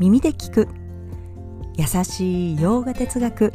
[0.00, 0.68] 耳で聞く。
[1.76, 3.52] 優しい洋画哲学。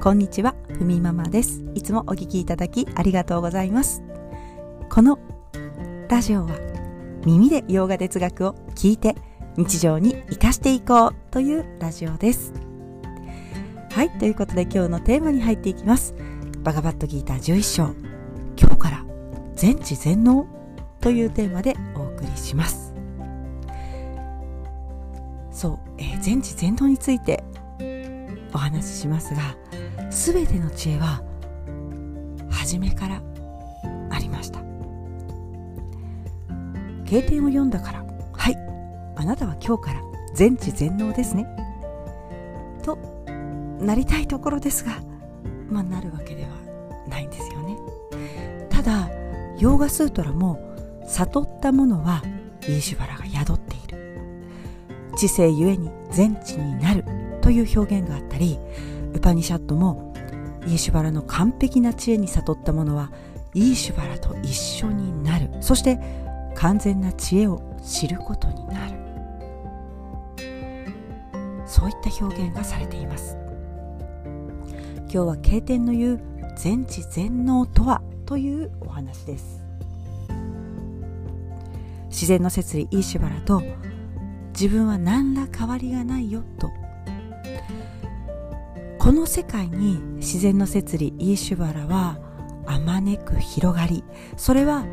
[0.00, 1.62] こんにちはふみママです。
[1.72, 4.02] いつもお聞きいただきありがとうございます。
[4.90, 5.20] この
[6.08, 6.56] ラジオは
[7.24, 9.14] 耳で洋画哲学を聞いて
[9.56, 12.52] 日常に生かしていこうというラジオです。
[13.92, 16.12] はいということで今日のテーマに入っていきます。
[16.64, 17.94] バガバットギーター11章。
[18.60, 19.04] 今日から
[19.54, 20.44] 全知全能
[21.00, 22.85] というテーマでお送りします。
[25.56, 27.42] そう、えー、全知全能について
[28.52, 29.56] お話ししますが
[30.10, 31.22] 全ての知恵は
[32.50, 33.22] 初めから
[34.10, 34.60] ありました。
[37.06, 38.04] 経典を読んだから。
[38.32, 38.56] はい。
[39.16, 40.02] あなたは今日から
[40.34, 41.46] 全知全能ですね。
[42.82, 42.96] と
[43.80, 45.00] なりたいところですが
[45.70, 46.50] まあなるわけでは
[47.08, 47.78] ないんですよね。
[48.68, 49.08] ただ
[49.58, 50.60] ヨーガスートラも
[51.06, 52.22] 悟ったものは
[52.62, 53.95] イーシュバラが宿っている。
[55.16, 57.04] 知性ゆえに全知になる
[57.40, 58.58] という表現があったり
[59.14, 60.14] ウパニシャットも
[60.66, 63.10] イーシュバラの完璧な知恵に悟ったものは
[63.54, 65.48] イーシュバラと一緒になる。
[65.60, 65.98] そして
[66.54, 68.96] 完全な知恵を知ることになる。
[71.66, 73.36] そういった表現がされています。
[75.02, 76.20] 今日は経典の言う
[76.56, 79.62] 全知全能とはというお話です。
[82.08, 83.62] 自然の摂理イーシュバラと
[84.58, 86.70] 自分は何ら変わりがないよと。
[88.98, 92.18] この世界に自然の摂理イーシュバラは
[92.64, 94.02] あまねく広がり。
[94.38, 94.86] それは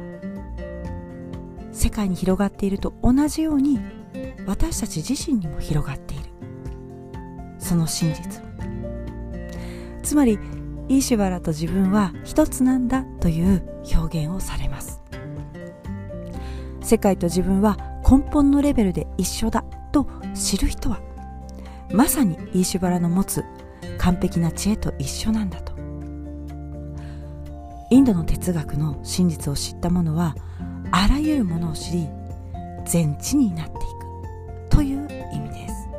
[1.71, 3.79] 世界に広がっていると同じように
[4.45, 6.23] 私たち自身にも広がっている。
[7.57, 8.43] その真実。
[10.03, 10.37] つまり
[10.89, 14.99] イーシュバラと自分は一つなんだという表現をされます。
[16.81, 20.99] 世界と自分は根本のレベルで一緒だと知る人は
[21.91, 23.43] まさにイーシュバラの持つ
[23.97, 25.73] 完璧な知恵と一緒なんだと。
[27.89, 30.35] インドの哲学の真実を知った者は
[30.91, 32.07] あらゆるものを知り
[32.85, 33.73] 全知になってい
[34.69, 35.89] くという意味です。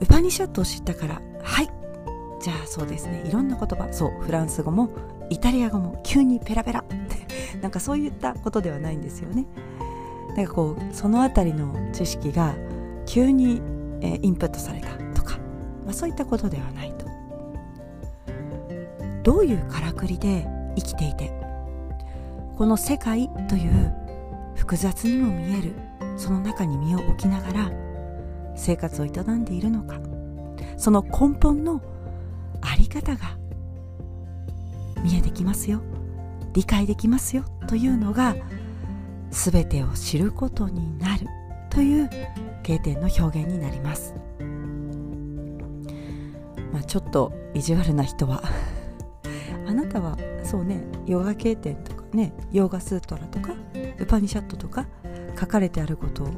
[0.00, 1.70] ウパニシャットを知ったからはい
[2.40, 3.24] じゃあそうですね。
[3.26, 4.90] いろんな言葉そうフランス語も
[5.30, 9.46] イタリア語も急にペラペラってなんかそういったことではないんですよね。
[10.36, 12.54] なんかこうその辺りの知識が
[13.06, 13.60] 急に、
[14.00, 15.38] えー、インプットされたとか、
[15.84, 17.06] まあ、そういったことではないと。
[19.22, 20.46] どういうからくりで
[20.76, 21.30] 生きていて
[22.56, 23.94] この世界という
[24.54, 25.74] 複雑にも見える
[26.16, 27.70] その中に身を置きながら
[28.56, 30.00] 生活を営んでいるのか
[30.76, 31.82] その根本の
[32.60, 33.36] あり方が
[35.02, 35.80] 見えてきますよ。
[36.52, 38.34] 理解できますよというのが
[39.30, 41.26] 全てを知ることになる
[41.70, 42.10] という
[42.64, 44.14] 経典の表現になります、
[46.72, 48.42] まあ、ちょっと意地悪な人は
[49.68, 53.54] あなたはそうねヨガ経典とかねヨガスートラとか
[54.00, 54.86] ウパニシャットとか
[55.38, 56.28] 書かれてあることを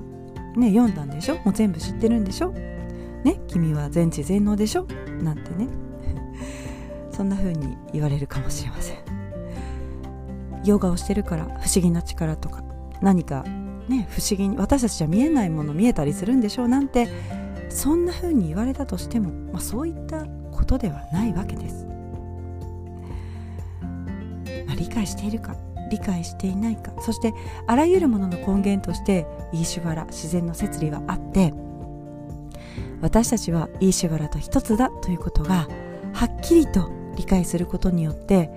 [0.56, 1.36] ね読んだんでしょ？
[1.36, 2.50] もう全部知ってるんでしょ？
[3.24, 3.40] ね？
[3.48, 4.86] 君は全知全能でしょ？
[5.22, 5.68] なんてね。
[7.12, 9.22] そんな風に言われるかもしれません。
[10.64, 12.62] ヨガをしてるから不思議な力とか
[13.00, 13.44] 何か
[13.88, 17.08] ね不思議に私たちじゃ見えないもの見えたりするんでしょうなんて
[17.68, 21.86] そんな風に言われたとしても、まあ、そういったことではないわけです、
[24.66, 25.56] まあ、理解しているか
[25.90, 27.34] 理解していないかそして
[27.66, 31.52] あらゆるものの根源としてイーシュバラ自然の摂理はあって
[33.00, 35.66] 私たちはイーシュバラと一つだということが
[36.12, 38.50] はっきりと理解することによって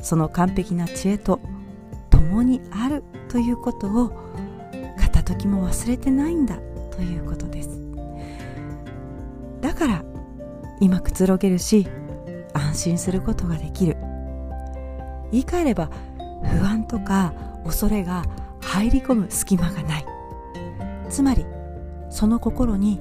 [0.00, 1.40] その完璧な知恵と
[2.10, 4.12] 共にあるということを
[4.98, 6.58] 片時も忘れてないんだ
[6.90, 7.80] ということです。
[9.60, 10.04] だから
[10.80, 11.86] 今くつろげるし
[12.52, 13.96] 安心することができる。
[15.32, 15.90] 言い換えれば
[16.44, 17.32] 不安とか
[17.64, 18.24] 恐れが
[18.60, 20.06] 入り込む隙間がない。
[21.08, 21.46] つまり
[22.10, 23.00] その心に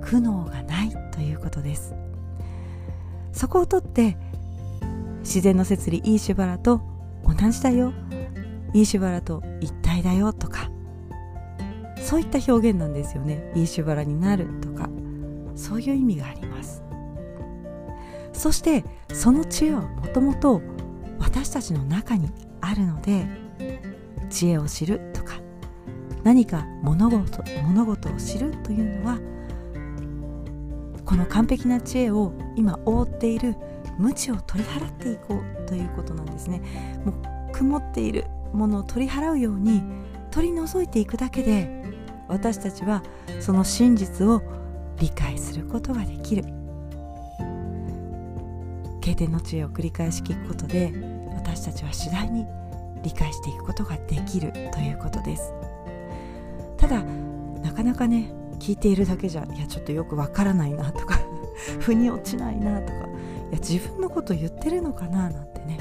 [0.00, 1.94] 苦悩がないということです。
[3.32, 4.16] そこをとって
[5.20, 6.80] 自然の摂理イーシュバラと
[7.24, 7.92] 同じだよ。
[8.74, 10.70] イーシュバラと一体だよとか。
[12.00, 13.52] そういった表現なんですよね。
[13.54, 14.88] イーシュバラになるとか。
[15.54, 16.82] そういう意味があります。
[18.32, 20.62] そしてその知恵はもともと
[21.18, 22.30] 私たちの中に
[22.60, 23.26] あるので
[24.30, 25.34] 知恵を知るとか
[26.24, 29.18] 何か物事物事を知るというのは
[31.04, 33.56] この完璧な知恵を今覆っている
[33.98, 36.60] 無知を取り払っていこうということなんですね。
[37.04, 39.82] もう曇っているものを取り払うように
[40.30, 41.82] 取り除いていくだけで
[42.28, 43.02] 私たちは
[43.40, 44.42] その真実を
[44.98, 46.44] 理解することができる。
[49.00, 50.92] 経典の知恵を繰り返し聞くことで
[51.34, 52.46] 私たちは次第に
[53.02, 55.52] 理解していくことができるということです。
[56.76, 61.18] ただなかなかね聞いているだけじゃいやちょっとよくわからないなとか
[61.80, 65.78] 腑に落ちないなとかいや自分のこと言ってるのかななんてね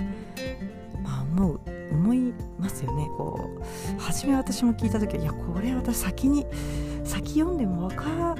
[1.03, 1.59] まあ思う
[1.91, 3.05] 思いますよね。
[3.17, 6.47] こう初め私も聞いた時はいやこれ私先に
[7.03, 8.35] 先読んでもわか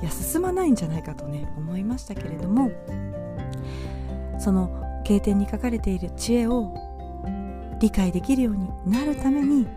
[0.00, 2.72] いや進まないんじゃないかとね思いましたけれども
[4.38, 4.70] その
[5.04, 6.74] 経典に書かれている知恵を
[7.78, 9.68] 理解できるようになるために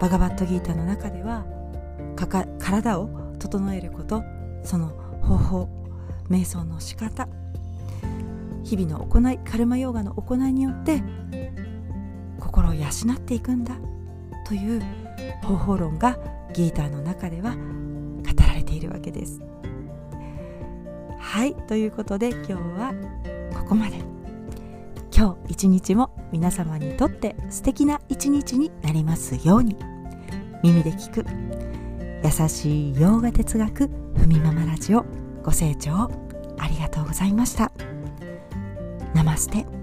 [0.00, 1.44] バガバットギータの中では
[2.26, 3.08] 体を
[3.38, 4.22] 整えること
[4.62, 4.88] その
[5.22, 5.68] 方法
[6.28, 7.28] 瞑想の仕方
[8.64, 11.02] 日々の行いカルマヨーガの行いによって
[12.38, 13.76] 心を養っていくんだ
[14.46, 14.82] という
[15.42, 16.18] 方法論が
[16.52, 19.40] ギーターの中では語られているわけです。
[21.18, 22.92] はいということで今日は
[23.54, 24.10] ここまで。
[25.20, 29.76] 今日一日も皆様にとって素敵な一日になりますように。
[30.62, 31.26] 耳で聞く。
[32.22, 35.04] 優しい洋画哲学ふみママラジオ
[35.42, 36.10] ご清聴
[36.58, 37.72] ありがとうございました。
[39.14, 39.79] ナマステ。